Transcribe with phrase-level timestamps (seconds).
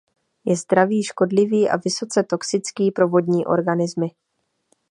[0.45, 4.07] Je zdraví škodlivý a vysoce toxický pro vodní organismy.